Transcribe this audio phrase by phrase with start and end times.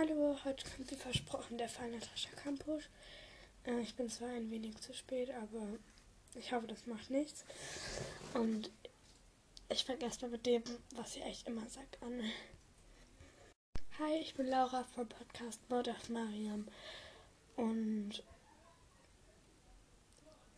[0.00, 2.88] Hallo, heute kommt wie versprochen der Fall Natascha Kampusch.
[3.66, 5.66] Äh, ich bin zwar ein wenig zu spät, aber
[6.36, 7.44] ich hoffe, das macht nichts.
[8.32, 8.70] Und
[9.68, 10.62] ich fange erstmal mit dem,
[10.94, 12.18] was sie echt immer sagt, an.
[13.98, 16.66] Hi, ich bin Laura vom Podcast Mord of Mariam.
[17.56, 18.22] Und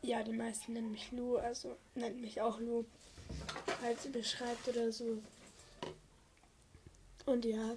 [0.03, 2.85] ja, die meisten nennen mich Lu, also nennen mich auch Lu,
[3.81, 5.21] falls sie beschreibt oder so.
[7.27, 7.77] Und ja,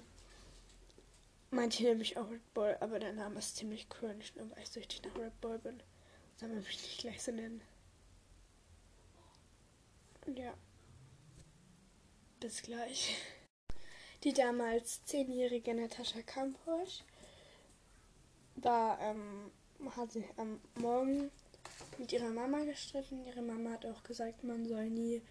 [1.56, 4.68] Manche nennen mich auch Red Bull, aber der Name ist ziemlich cringe, nur weil ich
[4.68, 5.82] süchtig nach Red Bull bin.
[6.36, 7.62] Soll man mich nicht gleich so nennen.
[10.26, 10.52] Ja.
[12.40, 13.16] Bis gleich.
[14.22, 17.02] Die damals zehnjährige Natascha Kampusch
[18.56, 19.50] war, ähm,
[19.96, 21.30] hat sich am Morgen
[21.96, 23.24] mit ihrer Mama gestritten.
[23.24, 25.22] Ihre Mama hat auch gesagt, man soll nie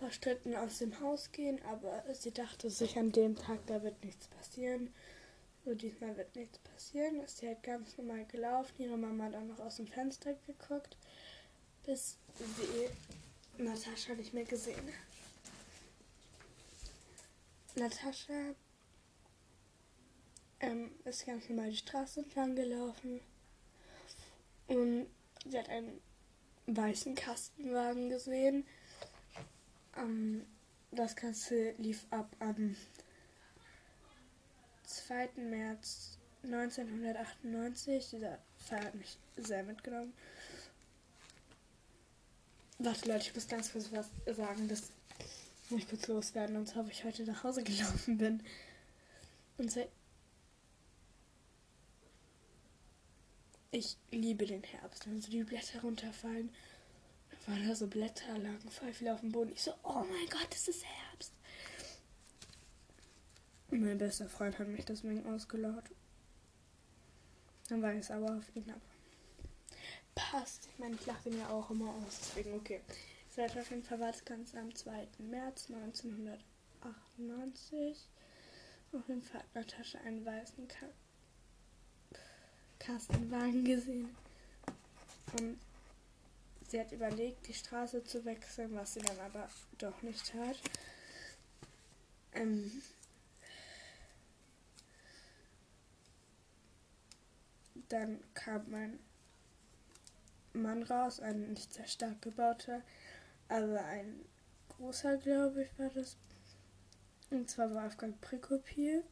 [0.00, 4.26] verstritten aus dem Haus gehen, aber sie dachte sich an dem Tag, da wird nichts
[4.28, 4.92] passieren.
[5.64, 7.22] So diesmal wird nichts passieren.
[7.26, 8.72] Sie halt ganz normal gelaufen.
[8.78, 10.96] Ihre Mama hat auch noch aus dem Fenster geguckt,
[11.84, 14.88] bis sie Natascha nicht mehr gesehen.
[17.74, 18.54] Natascha
[20.60, 23.20] ähm, ist ganz normal die Straße entlang gelaufen
[24.66, 25.06] und
[25.46, 26.00] sie hat einen
[26.66, 28.64] weißen Kastenwagen gesehen
[30.00, 30.44] ähm,
[30.90, 32.76] das Ganze lief ab am
[34.84, 35.30] 2.
[35.36, 38.10] März 1998.
[38.10, 40.12] Dieser Fall hat mich sehr mitgenommen.
[42.78, 44.68] Warte Leute, ich muss ganz kurz was sagen.
[44.68, 44.90] Das
[45.68, 48.42] muss ich kurz loswerden, und zwar, ob ich heute nach Hause gelaufen bin.
[49.58, 49.84] Und zwar,
[53.70, 56.50] ich liebe den Herbst, wenn so die Blätter runterfallen
[57.46, 59.52] waren da so Blätter, lagen voll viel auf dem Boden.
[59.52, 61.32] Ich so, oh mein Gott, es ist Herbst.
[63.70, 65.84] mein bester Freund hat mich deswegen ausgelaut.
[67.68, 68.80] Dann war ich sauer auf ihn, aber
[70.14, 70.68] passt.
[70.72, 72.80] Ich meine, ich lache ihn ja auch immer aus, deswegen okay.
[73.30, 75.06] Seit auf jeden Fall war es ganz am 2.
[75.18, 78.08] März 1998.
[78.92, 80.86] Auf jeden Fall hat Natascha einen weißen Ka
[82.80, 84.16] Kastenwagen gesehen.
[85.38, 85.60] Und
[86.70, 89.48] Sie hat überlegt, die Straße zu wechseln, was sie dann aber
[89.78, 90.56] doch nicht tat.
[92.32, 92.80] Ähm
[97.88, 99.00] dann kam mein
[100.52, 102.82] Mann raus, ein nicht sehr stark gebauter,
[103.48, 104.24] aber ein
[104.68, 106.16] großer, glaube ich, war das.
[107.30, 109.02] Und zwar Wolfgang Prikopil.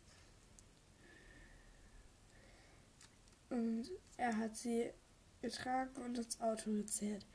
[3.50, 4.92] Und er hat sie
[5.42, 7.26] getragen und ins Auto gezählt.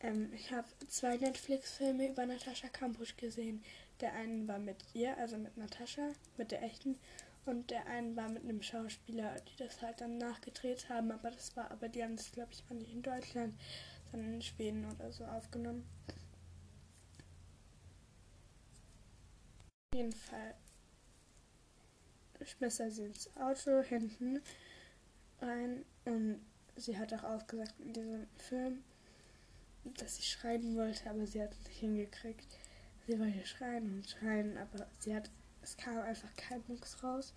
[0.00, 3.62] Ähm, ich habe zwei Netflix-Filme über Natascha Kampusch gesehen.
[4.00, 6.98] Der eine war mit ihr, also mit Natascha, mit der echten,
[7.46, 11.54] und der eine war mit einem Schauspieler, die das halt dann nachgedreht haben, aber das
[11.56, 13.54] war, aber die haben das, glaube ich, war nicht in Deutschland,
[14.10, 15.86] sondern in Schweden oder so aufgenommen.
[19.92, 20.54] Auf jeden Fall
[22.44, 24.40] schmiss er sie ins Auto hinten
[25.40, 26.40] rein und
[26.76, 28.84] sie hat auch ausgesagt in diesem Film,
[29.84, 32.58] dass sie schreien wollte, aber sie hat es nicht hingekriegt.
[33.06, 35.30] Sie wollte schreien und schreien, aber sie hat,
[35.62, 37.34] es kam einfach kein Mucks raus.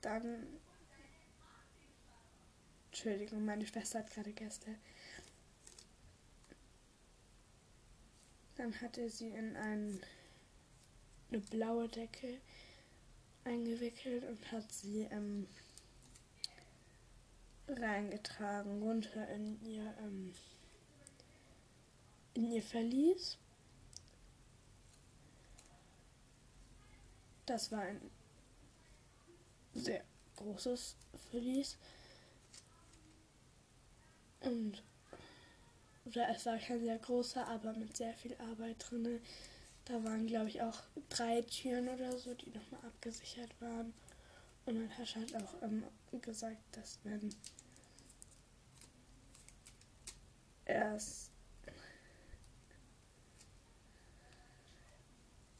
[0.00, 0.46] Dann,
[2.86, 4.74] Entschuldigung, meine Schwester hat gerade Gäste.
[8.56, 10.00] Dann hatte sie in ein,
[11.30, 12.40] eine blaue Decke
[13.44, 15.46] eingewickelt und hat sie ähm,
[17.68, 20.32] reingetragen, runter in ihr, ähm,
[22.34, 23.38] in ihr Verlies.
[27.46, 28.00] Das war ein
[29.74, 30.04] sehr
[30.36, 30.96] großes
[31.30, 31.76] Verlies.
[34.40, 34.82] Und
[36.08, 39.20] oder es war kein sehr großer, aber mit sehr viel Arbeit drin.
[39.84, 40.80] Da waren, glaube ich, auch
[41.10, 43.92] drei Türen oder so, die nochmal abgesichert waren.
[44.68, 45.82] Und Natascha hat auch ähm,
[46.20, 47.34] gesagt, dass wenn
[50.66, 51.30] erst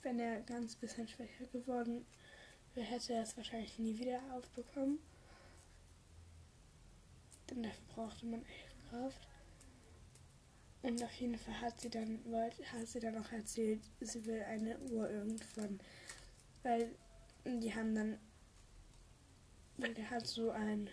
[0.03, 2.05] wenn er ganz bisschen schwächer geworden
[2.75, 4.99] wäre, hätte er es wahrscheinlich nie wieder aufbekommen.
[7.49, 9.27] Denn dafür brauchte man echt Kraft.
[10.83, 12.21] Und auf jeden Fall hat sie dann
[12.75, 15.81] hat sie dann auch erzählt, sie will eine Uhr irgendwann.
[16.63, 16.95] Weil
[17.47, 18.19] die haben dann
[19.79, 20.91] weil der hat so ein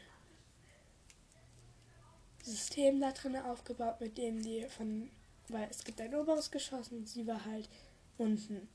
[2.44, 5.10] System da drin aufgebaut, mit dem die von,
[5.50, 7.70] weil es gibt ein oberes Geschoss und sie war halt
[8.18, 8.68] unten.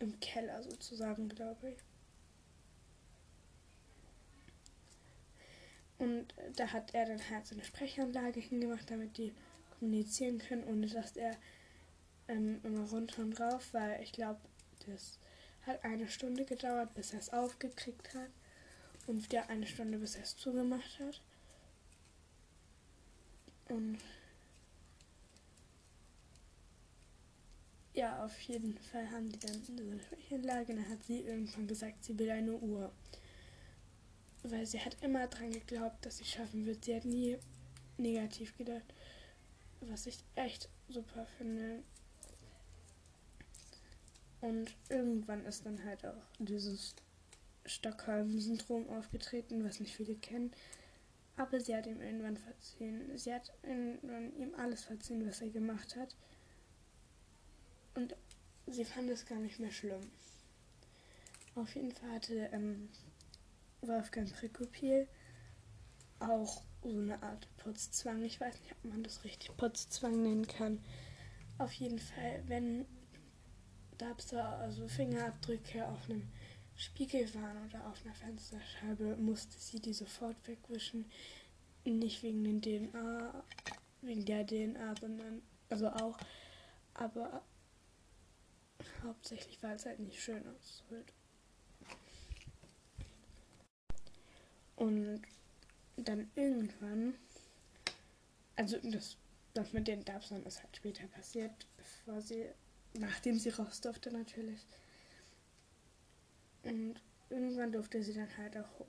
[0.00, 1.78] im Keller sozusagen, glaube ich.
[5.98, 9.32] Und da hat er dann halt so eine Sprechanlage hingemacht, damit die
[9.78, 11.36] kommunizieren können, ohne dass er
[12.28, 14.40] ähm, immer runter und rauf, weil ich glaube,
[14.86, 15.18] das
[15.66, 18.30] hat eine Stunde gedauert, bis er es aufgekriegt hat.
[19.06, 21.20] Und wieder eine Stunde, bis es zugemacht hat.
[23.68, 23.98] Und
[27.94, 30.74] ja, auf jeden Fall haben die dann so eine Sprechanlage.
[30.74, 32.92] Dann hat sie irgendwann gesagt, sie will eine Uhr.
[34.42, 36.84] Weil sie hat immer dran geglaubt, dass sie schaffen wird.
[36.84, 37.38] Sie hat nie
[37.98, 38.94] negativ gedacht.
[39.80, 41.82] Was ich echt super finde.
[44.40, 46.94] Und irgendwann ist dann halt auch dieses
[47.70, 50.52] Stockholm-Syndrom aufgetreten, was nicht viele kennen.
[51.36, 53.16] Aber sie hat ihm irgendwann verziehen.
[53.16, 56.14] Sie hat irgendwann ihm alles verziehen, was er gemacht hat.
[57.94, 58.14] Und
[58.66, 60.10] sie fand es gar nicht mehr schlimm.
[61.54, 62.88] Auf jeden Fall hatte ähm,
[63.80, 65.08] Wolfgang Prikopil
[66.20, 68.22] auch so eine Art Putzzwang.
[68.24, 70.80] Ich weiß nicht, ob man das richtig Putzzwang nennen kann.
[71.58, 72.86] Auf jeden Fall, wenn
[73.98, 76.28] Dabster, also Fingerabdrücke auf einem
[76.80, 81.04] Spiegel waren oder auf einer Fensterscheibe, musste sie die sofort wegwischen.
[81.84, 83.44] Nicht wegen den DNA,
[84.00, 86.16] wegen der DNA, sondern, also auch,
[86.94, 87.42] aber
[89.04, 91.12] hauptsächlich, weil es halt nicht schön aussieht.
[94.76, 95.20] Und
[95.96, 97.14] dann irgendwann,
[98.56, 99.18] also das,
[99.52, 102.46] das mit den Dabsern ist halt später passiert, bevor sie,
[102.94, 104.60] nachdem sie raus durfte natürlich.
[106.70, 106.94] Und
[107.28, 108.86] irgendwann durfte sie dann halt auch hoch.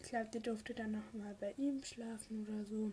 [0.00, 2.92] Ich glaube, die durfte dann nochmal bei ihm schlafen oder so.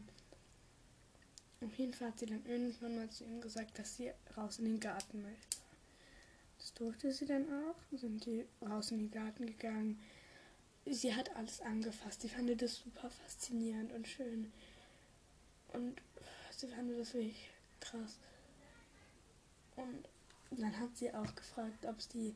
[1.65, 4.65] Auf jeden Fall hat sie dann irgendwann mal zu ihm gesagt, dass sie raus in
[4.65, 5.57] den Garten möchte.
[6.57, 7.97] Das durfte sie dann auch.
[7.97, 9.99] Sind die raus in den Garten gegangen
[10.85, 12.21] sie hat alles angefasst.
[12.21, 14.51] Sie fand das super faszinierend und schön.
[15.73, 16.01] Und
[16.55, 17.49] sie fand das wirklich
[17.79, 18.17] krass.
[19.75, 20.07] Und
[20.51, 22.35] dann hat sie auch gefragt, ob sie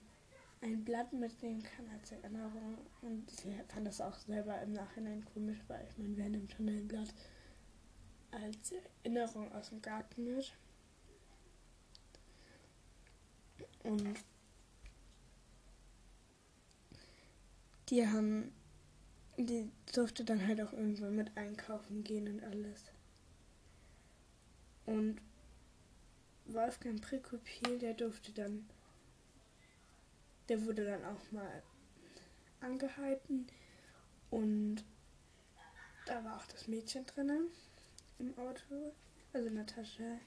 [0.62, 2.77] ein Blatt mitnehmen kann als Erinnerung.
[3.01, 6.69] Und sie fand das auch selber im Nachhinein komisch, weil ich meine, wer nimmt schon
[6.69, 7.13] ein Blatt
[8.31, 8.74] als
[9.04, 10.54] Erinnerung aus dem Garten mit?
[13.83, 14.19] Und
[17.89, 18.51] die haben,
[19.38, 22.83] die durfte dann halt auch irgendwann mit einkaufen gehen und alles.
[24.86, 25.21] Und
[26.45, 28.68] Wolfgang Prikopil, der durfte dann,
[30.49, 31.63] der wurde dann auch mal
[32.61, 33.47] angehalten
[34.29, 34.83] und
[36.05, 37.47] da war auch das Mädchen drinnen
[38.19, 38.94] im Auto,
[39.33, 40.19] also Natascha.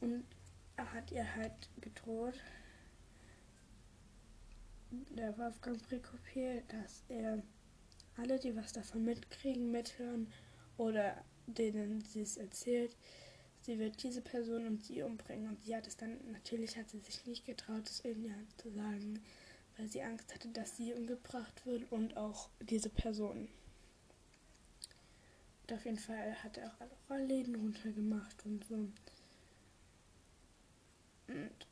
[0.00, 0.24] Und
[0.76, 2.34] er hat ihr halt gedroht,
[4.90, 7.42] der Wolfgang Prikopil, dass er
[8.16, 10.32] alle, die was davon mitkriegen, mithören
[10.76, 12.96] oder denen sie es erzählt,
[13.66, 15.48] sie wird diese Person und sie umbringen.
[15.48, 19.20] Und sie hat es dann, natürlich hat sie sich nicht getraut, es irgendjemandem zu sagen,
[19.76, 23.48] weil sie Angst hatte, dass sie umgebracht wird und auch diese Person.
[25.62, 28.88] Und auf jeden Fall hat er auch alle Rollläden runtergemacht und so.
[31.26, 31.66] Und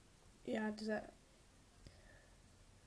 [0.46, 1.08] ja, dieser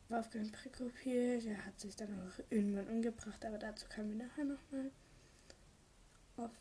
[0.09, 4.92] Wolfgang Prikopil, der hat sich dann auch irgendwann umgebracht, aber dazu kommen wir nachher nochmal.
[6.35, 6.52] Auf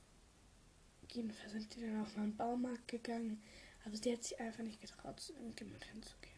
[1.17, 3.43] jeden Fall sind die dann auf einen Baumarkt gegangen,
[3.85, 6.37] aber sie hat sich einfach nicht getraut, zu irgendjemand hinzugehen.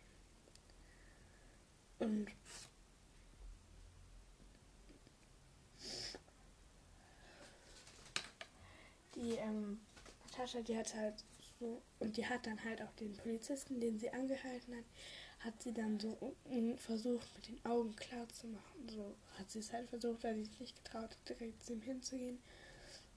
[1.98, 2.28] Und
[9.14, 9.80] die ähm,
[10.24, 11.24] Natascha, die hat halt
[11.58, 14.84] so, und die hat dann halt auch den Polizisten, den sie angehalten hat,
[15.40, 16.16] hat sie dann so
[16.76, 18.88] versucht, mit den Augen klar zu machen.
[18.88, 21.82] So hat sie es halt versucht, weil sie sich nicht getraut hat, direkt zu ihm
[21.82, 22.38] hinzugehen.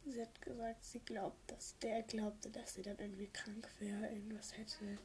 [0.06, 4.58] Sie hat gesagt, sie glaubt, dass der glaubte, dass sie dann irgendwie krank wäre, irgendwas
[4.58, 4.98] hätte.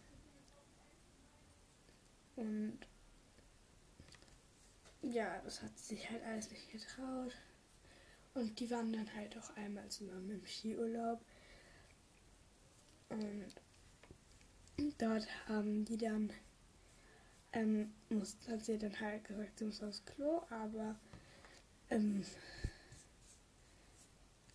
[2.36, 2.78] Und
[5.02, 7.34] ja, das hat sie sich halt alles nicht getraut.
[8.34, 11.20] Und die waren dann halt auch einmal zusammen im Skiurlaub.
[13.08, 13.54] Und
[14.98, 16.32] dort haben die dann
[17.56, 20.96] ähm, muss, hat sie dann halt gesagt, sie muss aufs Klo, aber
[21.90, 22.22] ähm,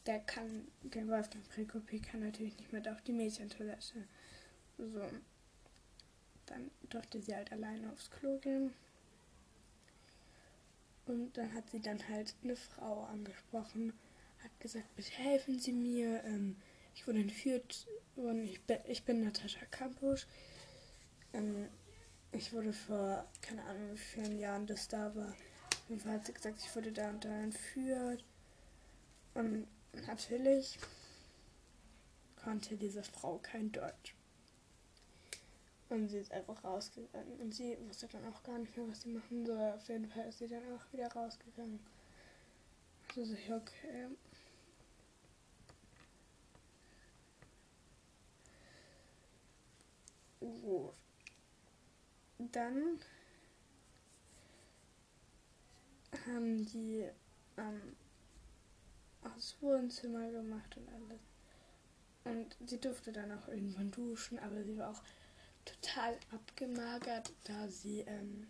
[0.06, 4.08] der kann, der Wolfgang Prekopie kann natürlich nicht mit auf die Mädchentoilette.
[4.78, 5.10] So.
[6.48, 8.74] Dann durfte sie halt alleine aufs Klo gehen.
[11.06, 13.94] Und dann hat sie dann halt eine Frau angesprochen,
[14.44, 16.56] hat gesagt, bitte helfen Sie mir, ähm,
[16.96, 20.26] ich wurde entführt und ich bin, ich bin Natascha Kampusch.
[21.34, 21.68] Ähm,
[22.32, 25.30] ich wurde vor, keine Ahnung, wie vielen Jahren das da war.
[25.30, 28.24] Auf jeden Fall hat sie gesagt, ich wurde da und da entführt.
[29.34, 30.80] Und natürlich
[32.44, 34.16] konnte diese Frau kein Deutsch.
[35.90, 37.40] Und sie ist einfach rausgegangen.
[37.42, 39.74] Und sie wusste dann auch gar nicht mehr, was sie machen soll.
[39.74, 41.80] Auf jeden Fall ist sie dann auch wieder rausgegangen.
[43.18, 44.08] Also ich, okay.
[50.40, 50.94] Gut.
[52.40, 53.00] Dann
[56.26, 57.06] haben die
[57.58, 57.96] ähm,
[59.24, 61.22] das Wohnzimmer gemacht und alles.
[62.24, 65.04] Und sie durfte dann auch irgendwann duschen, aber sie war auch
[65.66, 68.48] total abgemagert, da sie ähm,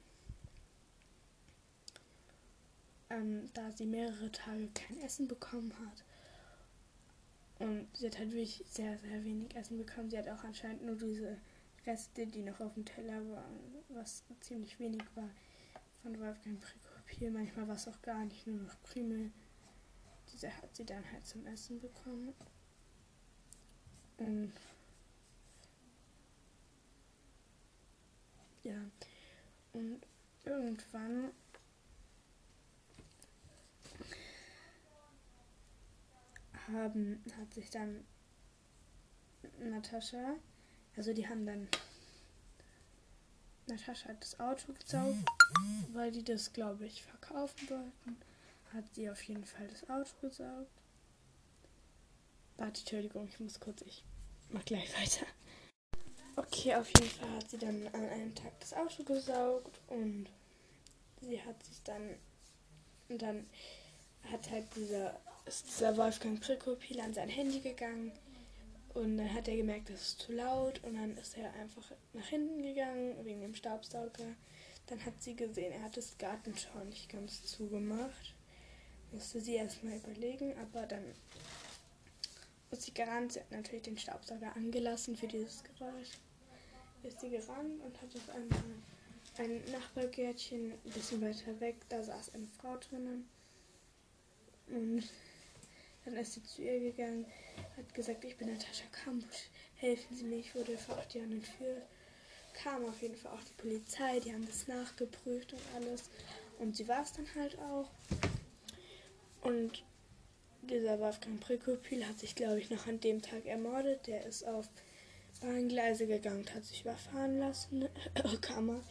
[3.12, 6.04] ähm, da sie mehrere Tage kein Essen bekommen hat.
[7.60, 10.10] Und sie hat halt wirklich sehr, sehr wenig Essen bekommen.
[10.10, 11.38] Sie hat auch anscheinend nur diese
[11.86, 13.60] Reste, die noch auf dem Teller waren,
[13.90, 15.30] was ziemlich wenig war,
[16.02, 17.32] von Wolfgang Prikopil.
[17.32, 19.32] Manchmal war es auch gar nicht, nur noch Krümel.
[20.32, 22.34] Diese hat sie dann halt zum Essen bekommen.
[24.18, 24.54] Und
[28.64, 28.80] ja,
[29.74, 30.02] und
[30.46, 31.32] irgendwann
[36.72, 38.06] haben, hat sich dann
[39.60, 40.36] Natascha,
[40.96, 41.68] also die haben dann,
[43.68, 45.18] Natascha hat das Auto gesaugt,
[45.94, 48.31] weil die das, glaube ich, verkaufen wollten.
[48.74, 50.72] Hat sie auf jeden Fall das Auto gesaugt.
[52.58, 54.04] Warte, Entschuldigung, ich muss kurz, ich
[54.50, 55.26] mach gleich weiter.
[56.36, 60.28] Okay, auf jeden Fall hat sie dann an einem Tag das Auto gesaugt und
[61.22, 62.16] sie hat sich dann,
[63.10, 63.46] und dann
[64.32, 68.12] hat halt dieser ist dieser Wolfgang Prikopil an sein Handy gegangen
[68.94, 72.28] und dann hat er gemerkt, das ist zu laut und dann ist er einfach nach
[72.28, 74.36] hinten gegangen wegen dem Staubsauger.
[74.88, 78.34] Dann hat sie gesehen, er hat das Gartentor nicht ganz zugemacht.
[79.12, 81.04] Musste sie erstmal überlegen, aber dann
[82.72, 83.34] ist sie gerannt.
[83.34, 86.12] Sie hat natürlich den Staubsauger angelassen für dieses Geräusch.
[87.04, 88.60] Ist sie gerannt und hat auf einmal
[89.38, 93.28] ein Nachbargärtchen ein bisschen weiter weg, da saß eine Frau drinnen.
[94.68, 95.04] Und
[96.06, 97.26] dann ist sie zu ihr gegangen,
[97.78, 101.84] hat gesagt, ich bin Natascha Kambusch, helfen Sie mir, ich wurde vor acht Jahren entführt.
[102.54, 106.10] Kam auf jeden Fall auch die Polizei, die haben das nachgeprüft und alles.
[106.60, 107.90] Und sie war es dann halt auch.
[109.42, 109.84] Und
[110.62, 114.08] dieser Wolfgang Prekopil hat sich, glaube ich, noch an dem Tag ermordet.
[114.08, 114.70] Der ist auf
[115.42, 117.88] Bahngleise gegangen, hat sich überfahren lassen.
[118.14, 118.82] Äh, Kammer.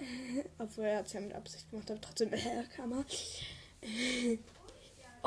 [0.58, 3.04] Obwohl er es ja mit Absicht gemacht hat, trotzdem äh, Kammer.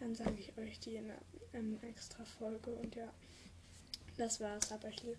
[0.00, 1.20] dann sage ich euch die in einer
[1.54, 2.70] ähm, extra Folge.
[2.72, 3.08] Und ja,
[4.16, 4.72] das war's.
[4.72, 5.18] Aber ich liebe